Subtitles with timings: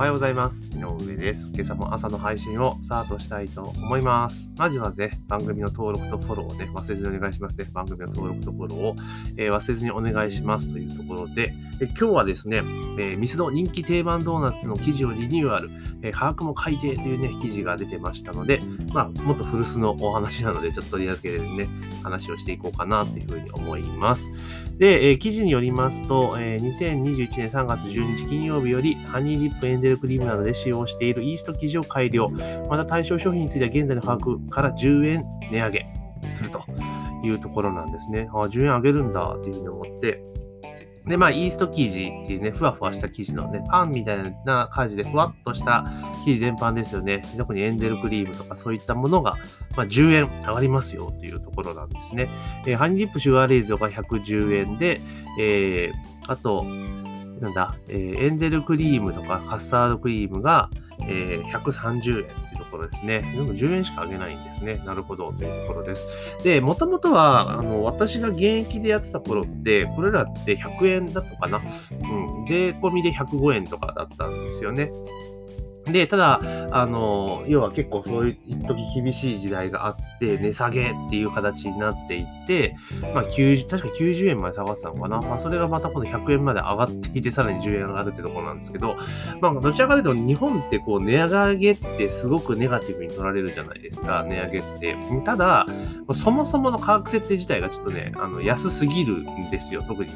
[0.00, 0.69] おはようございます。
[0.80, 1.50] 井上です。
[1.54, 4.50] 今朝も朝の配信をスタートしたいと思います。
[4.56, 7.66] まずはね、番組の登録とフォローをね、忘れずにお願いしますね。
[7.72, 8.96] 番組の登録とフォローを、
[9.36, 12.58] えー忘れずにお願いしますというところで、え今日はですね、
[12.98, 15.70] えーミスド人気定番ドーナツの記事をリニューアル、
[16.02, 18.60] えー価格も改定というね、記事が出てましたので、
[18.94, 21.68] まあ、もっと古巣のお話なので、ちょっと取り預けてね、
[22.02, 24.30] 話をしていこうかなというふうに思います。
[24.78, 32.30] で、えー記事によりますと、えー2021年3月12日金曜日より、ハニーディップエンデルクリームなどで使用しているイースト生地を改良。
[32.68, 35.86] また対象商品については現在の価格から10円値上げ
[36.30, 36.64] すると
[37.24, 38.28] いうところなんですね。
[38.32, 40.22] あ10円上げるんだというふうに思って、
[41.06, 45.84] で、まあ、イースト生地っていうね、ふわふわした生地のね、パンみたいな感じでふわっとした
[46.24, 47.22] 生地全般ですよね。
[47.38, 49.36] 特にエンデルクリームとかそういったものが、
[49.76, 52.28] まあ、10円上がりますよというところなんですね。
[52.66, 55.00] えーハニーディップシュガーレイズが110円で、
[55.38, 56.64] えーあと、
[57.40, 60.68] なんだ、えーエンゼルクリームとかカスタードクリームが、
[61.02, 63.20] えー130円っていうところですね。
[63.20, 64.82] でも10円しか上げないんですね。
[64.84, 66.06] なるほどというところです。
[66.44, 71.58] で、もともとは、あの、私が現役でやってた頃って、これらって100円だったかな。
[71.58, 74.92] うん、税込みで105円とかだったんですよね。
[75.92, 82.76] で、ただ、あの、要は結構そういう一時厳しい時代があって、値下げっていう形になっていって、
[83.14, 85.20] まあ90、確か90円まで下がってたのかな。
[85.20, 88.96] まあそれがまた今度100円まで上がっていて、さらに10円上がるってところなんですけど、
[89.40, 94.96] まあどちらかというと日本ってこう値上げってすごくネガティブに取られるじゃないですか、値上げって。
[95.24, 95.66] ただ、
[96.12, 100.10] そもそもの価格設定自体がちょっとね、あの安すぎるんですよ、特に。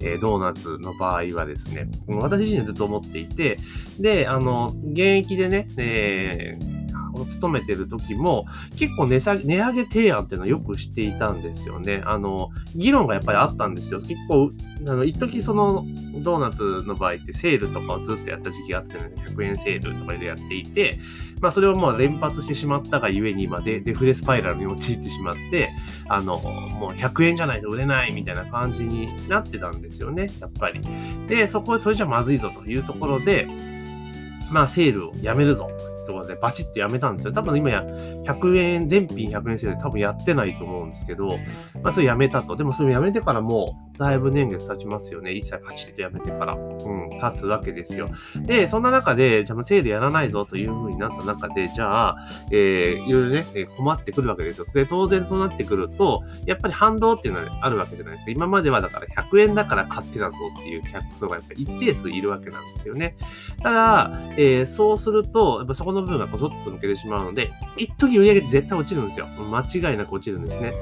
[0.00, 1.88] えードーナツの場合はですね。
[2.06, 3.58] 私自身ずっと思っていて、
[3.98, 6.78] で、あの、現役でね、えー
[7.26, 12.02] 勤めてる時も結構値下げ、値上げ提案っていうのはよくしていたんですよね。
[12.04, 14.00] あの、議論がやっぱりあったんですよ。
[14.00, 14.50] 結構、
[14.86, 15.84] あの、一時その
[16.22, 20.98] ドーナツの場合ってセールとかをずっとやった時期があってね、100円セールとかでやっていて、
[21.40, 25.70] まあそれをもう連発してしまったがゆえに今でデフレスパイラルに陥ってしまって、
[26.08, 30.80] あの、もう100円じゃないと売れないみたいな感じになってたんですよね、やっぱり。
[31.28, 33.48] で、そこでそれじゃまずいぞというところで、
[34.50, 35.70] まあセールをやめるぞ
[36.06, 37.32] とでバチッとやめたんですよ。
[37.32, 41.28] 多分今や100円、全品100円セールで多分やってないと思うんですけど、
[41.82, 42.56] まあそれやめたと。
[42.56, 45.32] でもそれやめてからもうだいぶ年月経ちますよね。
[45.32, 46.54] 一切パチッとやめてから。
[46.54, 48.08] うん、経つわけですよ。
[48.42, 52.16] で、そんな中で、じゃあセールやらないぞという風になった中で、じゃあ、
[52.52, 53.44] えー、いろいろね、
[53.76, 54.66] 困ってくるわけですよ。
[54.72, 58.30] で、当然そうなってくると、やっぱり反動っていうのはあるわけじゃないですか。
[58.30, 63.16] 今まではだから100円だから買ってたぞっていう客層がやっぱり一定数いるわけなんですよね。
[63.62, 69.26] ただ、えーそうすると、やっぱそこの部分がこそっと抜けてしまうので、一時売り上げって絶対落ちるんですよ。
[69.26, 70.72] 間違いなく落ちるんですね。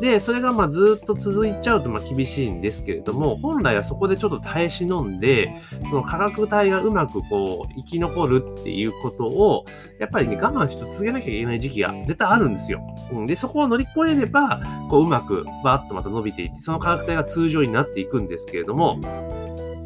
[0.00, 5.52] で、それがまあずっと続いちゃうとまあ厳しいんですけれども、本来はそこでちょっと耐え忍んで、
[5.88, 9.64] その価格帯がうまくこう生き残るっていうことを、
[9.98, 12.80] やっぱりね、我慢して続けなきゃいけない時期が絶対あるんですよ。
[13.12, 14.60] うん、で、そこを乗り越えれば、
[14.90, 19.00] こううまくバーッとまた伸びていって、その価格帯が通常になっていくんですけれども、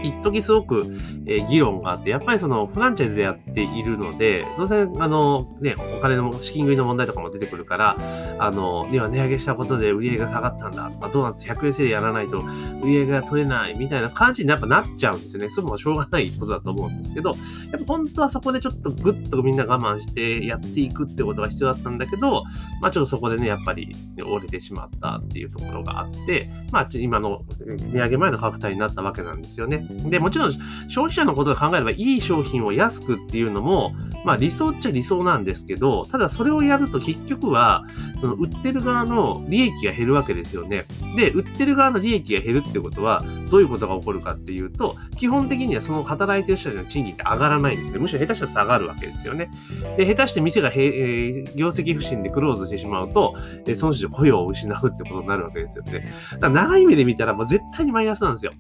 [0.09, 0.83] 一時すごく、
[1.27, 7.97] えー議論があって、やっぱりそのフランチャイズでやっているので、どうせ、あの、ね、お金の資金繰りの問題とかも出てくるから、
[8.39, 12.41] あの、では値上げしたことで売り上げが下がったんだとか、ドーナツ100円セールやらないと
[12.83, 15.51] 売り上げが取れないみたいな感じにやっぱなっちゃうんですよね。
[15.51, 17.35] それもしょうがないことだと思うんですけど、や
[17.79, 22.45] っぱ本当はそこでちょっとぐっとみんな我慢してやっていくってことが必要だったんだけど、
[22.81, 29.87] まあちょっとそこでね、やっぱり折れてしまったっていうところがあって、まあちょ今の値上げ前の価格帯になったわけなんですよね。
[30.05, 30.53] で、もちろん
[30.89, 37.85] 消費者のことを考えればいい商品を安くっていうのも、まあ理想っちゃ理想なんですけど、ただそれをやると結局は、
[38.21, 40.85] その売ってる側の利益が減るわけですよね。
[41.17, 47.99] で、売ってる側の利益が減るってことは、どういうことが起こるかっていうと、基本的にはその働いてる人たちの賃金って上がらないんですね。
[47.99, 49.51] むしろ下手したら下がるわけですよね。
[49.97, 53.35] で、下手して店がへ、えー業績不振でクローズしてしまうと、
[53.67, 56.13] えーその人雇用を失うってことになるわけですよね。
[56.33, 58.53] だから長い目で見たらもう絶対にマイナスなんですよ。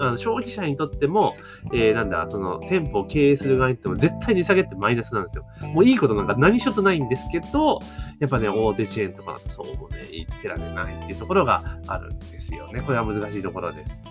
[0.00, 1.36] あの消費者にとっても、
[1.74, 5.44] えーなんだ、その店舗を経営する側にとっても絶対に下げってマイナスなんですよ。
[5.74, 7.78] もういいことなんか何一つないんですけど、
[8.18, 12.80] やっぱね、大手チェーンとかそうもね、言ってられないっていうところがあるんですよね。
[12.80, 14.04] これは難しいところです。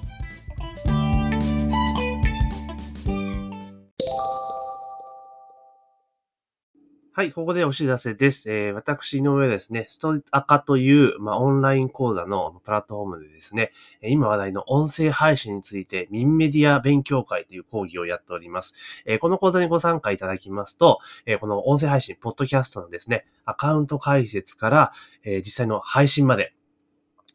[7.19, 8.50] はい、ここでお知らせです。
[8.50, 18.74] えー私、の上ですね、ストアカという、まあ、オンライン講座のプラットフォームでですね、今話題の音声配信について、ミンメディア勉強会という講義をやっております。
[19.06, 24.94] えーこの講座にご参加いただきますと、えーこの音声配信、ポッドキャストのですね、アカウント解説から、
[25.25, 26.54] え実際の配信まで、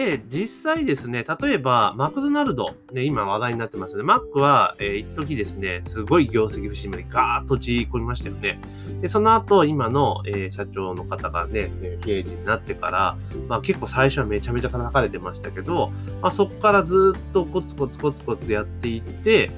[0.00, 4.02] で、実際ですね、例えば、マクドナルド、ね、今話題になってますね。
[4.02, 8.58] マックは、えー、一時ですね、すごい業績不振までガーッと落ち込みましたよね。
[9.02, 11.70] で、その後、今の、えー、社長の方がね、
[12.00, 13.16] 経営陣になってから、
[13.46, 15.92] まあ結構最初はめちゃめちゃ叩かれてましたけど、
[16.22, 19.50] まあそこからずっとコツコツコツコツやっていって、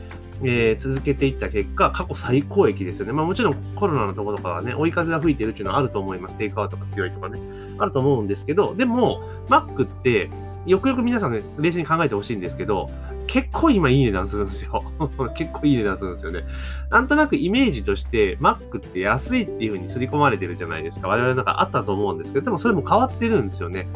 [0.45, 3.13] えー、続けていった結果、過去最高益ですよね。
[3.13, 6.37] まあもちろんコロナのところとかはね、追い風が吹いてるっていうのはあると思います。
[6.37, 7.41] テイクアウトが強いとかね。
[7.79, 10.31] あると思うんですけど、でも、Mac って、
[10.67, 12.91] よくよく皆さんね、冷静に考えてほしいんですけど、
[13.27, 14.85] 結構今いい値段するんですよ。
[15.35, 16.45] 結構いい値段するんですよね。
[16.91, 21.09] なんとなくイメージとして、Mac って安いっていう風に刷り込まれてるじゃないですか。
[21.09, 23.89] 我々なんかあったと思うんですけど、でもそれも変わってるんですよね。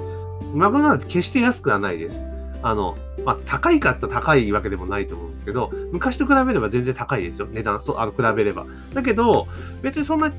[0.55, 2.25] マクドナルド決して安くはないです。
[2.69, 7.47] あの、まあ、高いかって高いわけでもないと思うんですけど、昔と比べれば全然高いですよ。
[7.51, 8.67] 値段、そう、あの、比べれば。
[8.93, 9.47] だけど、
[9.83, 10.33] 別にそんな、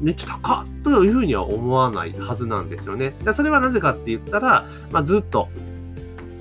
[0.00, 3.14] めっちゃ高っというふうには思わないはずなんですよね。
[3.34, 5.48] それはなぜかって言ったら、まあ、ずっと、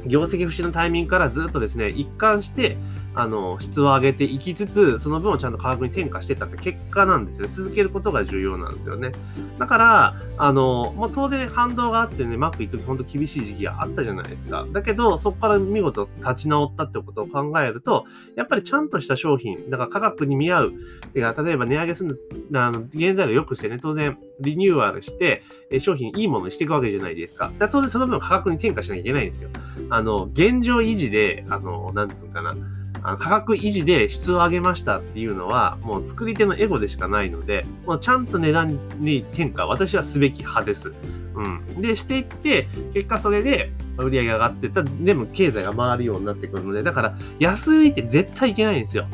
[0.05, 2.77] 業績不振のタイミングからずっとですね、一貫して、
[3.15, 7.53] あの、質を上げていきつつ、その分をちゃんと価格に転嫁してたって結果なんですよね。
[7.53, 9.11] 続けることが重要なんですよね。
[9.59, 14.65] だから、あの、もう当然反動があってね、マック一時本当厳しい時期があったじゃないですか。
[14.71, 18.05] だけど、そこから見事立ち直ったってことを考えると、
[18.35, 20.73] やっぱりちゃんとした商品、だから価格に見合う、
[21.13, 22.19] てか例えば値上げする
[22.55, 25.43] あの、原材料良くしてね、当然リニューアルして、
[25.79, 27.51] 商品いいものにしていくわけじゃないですか。
[27.59, 29.49] だ当然その分価格に転嫁しなきゃいけないんですよ。
[29.89, 32.55] あの、現状維持で、あの、なんつうかな、
[33.03, 40.93] あの価格維持で質を上げましたっていうのは、もう作り手のエゴでしかないので、もうちゃんと値段に転嫁、私はすべき派です。
[41.35, 41.41] う
[41.77, 41.81] ん。
[41.81, 49.05] で、していって、結果それで売り上げ上がってたでも経済が回るようになってくるので、だから安売りって絶対いけないんですよ。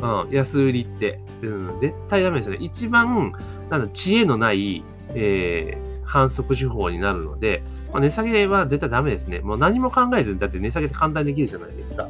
[0.00, 1.20] うん、安売りって。
[1.42, 2.64] うん、絶対ダメですよね。
[2.64, 3.32] 一番、
[3.70, 4.84] なんだ、知恵のない、
[5.14, 7.62] えー、反則手法になるので、
[7.92, 9.40] まあ、値下げは絶対ダメですね。
[9.40, 12.08] もう何も考えずに、だって値下げって簡単にできるじゃないですか。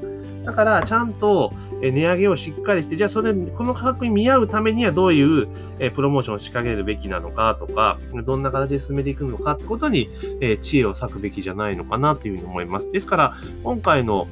[0.48, 1.52] だから、ちゃんと
[1.82, 5.46] 値上げをしっかりして、じゃあそれ、この価格に見合うためにはどういう
[5.94, 10.08] プロモーションを仕掛けるべきなのかとか、どんな形で進めていくのかってことに
[10.62, 12.90] 知恵を割くべきじゃないのかなというふうに思います。
[12.90, 14.26] ですから、今回の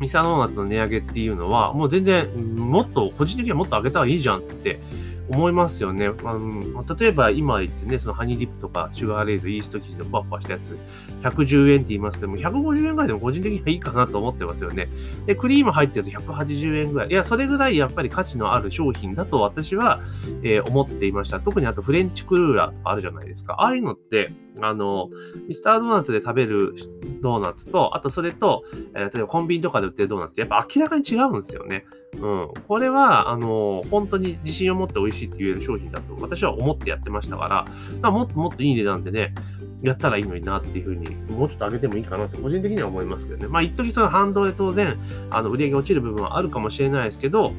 [0.00, 4.80] ミサノーナツの値上げっていうのは、もう全然、もっと、個人的にはもっと上げた方がいいじゃんって
[5.28, 6.06] 思いますよね。
[6.06, 10.76] あの例えば今言ってね、そのハニーリップとかシュガーレイズ、イースト生地のふわふわしたやつ、
[11.22, 14.88] 110円って言いますけども、150円ぐらいでも個人的にはいいかなと思ってますよね。
[15.26, 17.08] で、クリーム入ったやつ180円ぐらい。
[17.08, 20.00] いや、それぐらいやっぱり価値のある商品だと私は、
[20.42, 21.40] えー、思っていました。
[21.40, 23.54] 特にあとフレンチクルーラーとかあるじゃないですか。
[23.54, 24.30] ああいうのって、
[24.60, 25.10] あの、
[25.48, 26.74] ミスタードーナツで食べる
[27.20, 28.64] ドーナツと、あとそれと、
[28.94, 31.84] えー、例えばコンビニとかで売ってるドーナツってやっぱ明らかに違うんですよね。
[32.14, 32.48] うん。
[32.66, 37.66] これは、あの、本当に自信を持って美味しいって言える商品だと私は思ってやってましたから、か
[38.02, 39.34] らもっともっといい値段でね、
[39.82, 43.48] やったらいいのになっていうふうに、もうちょっと上げてもいいかなって個人的には思いますけどね。
[43.48, 44.98] まあ、一時その反動で当然、
[45.30, 47.52] あの、売り上げ落ちる部分はあるかもしれないですけど、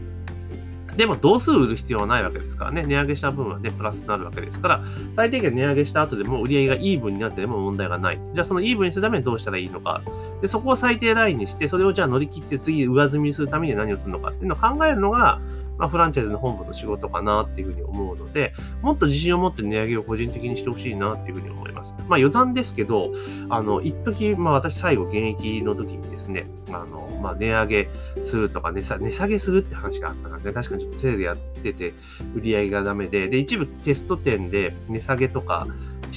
[0.97, 2.83] でも、同数売る必要はないわけですからね。
[2.83, 4.83] 値上げした分はね、プラスになるわけですから、
[5.15, 8.19] 最低限値上げした後でも売り上げがイーブンになってでも問題がない。
[8.33, 10.01] じゃあ、そのイーブンにするためにどうしたらいいのか。
[10.41, 15.39] で、そこを最低ラインにして、それをじゃあ乗り切って次上積みするために何をするのかっていうのを考えるのが、
[15.77, 21.93] まあ、フランチャイズの本部の仕事かなっていうふうに思うので、もっと自信を持って値上げを個人的にしてほしいなっていうふうに思います。
[22.07, 23.11] まあ余談ですけど、
[23.49, 27.89] あの、一時、まあ私最後現役の時にですね、あの、まあ値上げ
[28.23, 31.93] するとか値下値下げするって話があったので、確かにちょっとせいでやってて、
[32.35, 35.67] 売り上げがダメで、で、一部テスト店で値下げとか、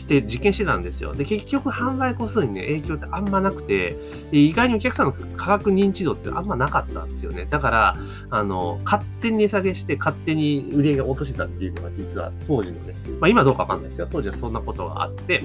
[0.01, 1.15] して実験してたんですよ。
[1.15, 3.97] で、結局販売個数にね、影響ってあんまなくて、
[4.33, 7.47] 意外にお客さんの価格認知度ってあんまなかったんですよね。
[7.49, 7.97] だから、
[8.31, 14.09] あの、勝手に値下げして勝手に売り上げが落としてたっていうのが実は当時のね、まあ今どうかわかんないですよ。
[14.11, 15.45] 当時はそんなことがあって、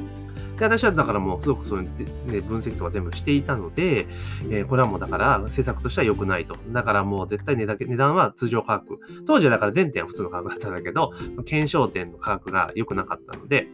[0.57, 4.07] で、私はだからもうすごくそういう、ね、分析とか全部していたので、
[4.49, 6.55] えー、これはもうだから政策としては良くないと。
[6.69, 8.99] だからもう絶対値だけ値段は通常価格。
[9.25, 11.11] 当時はだから全店は普通の価格だったんだけど、
[11.45, 13.67] 検証店の価格が良くなかったので、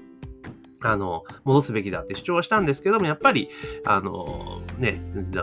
[0.83, 3.49] あの、戻すべきだって主張はしたんですけども、やっぱり、
[3.85, 4.99] あの、ね、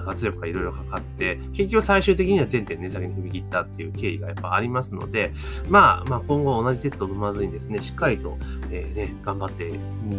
[0.07, 5.33] 圧力がいろいろかかって、結局最終的には全店値下げに踏み切ったっていう経緯がやっぱありますので、
[5.69, 8.37] まあ、まあ、今後同じ鉄を飲まずにですね、しっかりと、
[8.71, 9.73] えー、ね、頑張って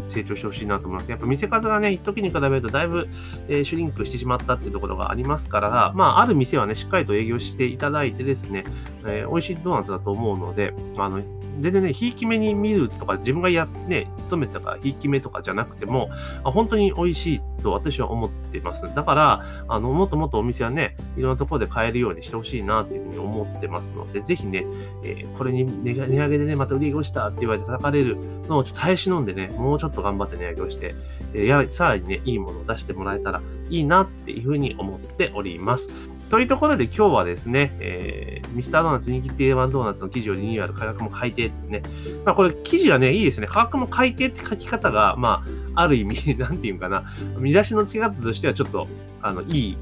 [0.05, 1.11] 成長してほしいなと思います。
[1.11, 3.07] やっぱ見せ方がね、一時に比べるとだいぶ、
[3.47, 8.63] えー、シュリンクしてしまったっていうところがありますから、まあ、ある店はね、しっかりと営業していただいてですね、
[9.05, 11.21] えー、美味しいドーナツだと思うので、あの、
[11.59, 16.09] 全然ね、ひいき目に見るとか、自分がや、ね、勤めたから、ひいき目とかじゃなくても、
[16.43, 18.93] 本当に美味しいと私は思ってます。
[18.95, 24.65] だから、あの、もっともっとお店はね、いろんなところで買えるようにしてほしいなっていうふうに思ってますので、ぜひね、
[25.03, 30.95] えー、これに値上げでね、また売り上げ落ちたって言われて叩かれるのをちょっと耐え忍んでね、もうちょっと頑張って値上げをして、
[31.33, 35.89] えー、やさらにね、いいものを出してもらえたらいいなっていうふうに思っております。
[36.29, 41.81] というところで今日はですね、えー、ミスタードーナツ人気定番ドーナツの記事をリニューアル、価格も改定ってね。
[42.23, 43.47] まあこれ記事はね、いいですね。
[43.47, 45.43] 価格も改定って書き方が、ま
[45.75, 47.03] あ、ある意味、 なんていうかな、
[47.39, 48.87] 見出しの付け方としてはちょっと、
[49.23, 49.77] あの、いい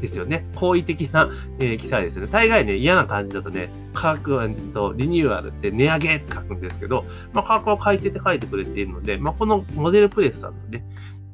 [0.00, 0.46] ですよね。
[0.54, 2.28] 好意的な、えー、記載ですね。
[2.30, 10.82] 大概ね、嫌な感じだとね、価格は、と、リニューアルって値上げって書くんですけど、まあ、価格を改定って書いてくれているので、まあ、このモデルプレスさんのね、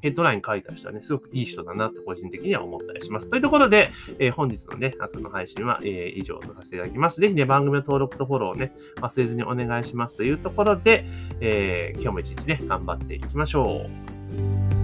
[0.02, 3.28] ヘッドライン書いた人はね、すごくいい人だなと個人的には思ったりします。
[3.28, 7.20] というところで、えー、本日のね、朝の配信は、えー、以上とさせていただきます。
[7.20, 11.04] ぜひね、番組の登録とフォローをね、忘れずにお願いしますというところで、
[11.40, 13.86] えー、今日も一日ね、頑張っていきましょ
[14.76, 14.79] う。